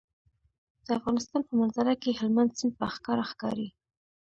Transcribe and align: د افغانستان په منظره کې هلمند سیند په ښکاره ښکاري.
د 0.85 0.87
افغانستان 0.99 1.41
په 1.47 1.53
منظره 1.59 1.93
کې 2.01 2.17
هلمند 2.19 2.51
سیند 2.57 2.73
په 2.79 2.87
ښکاره 2.95 3.23
ښکاري. 3.31 3.67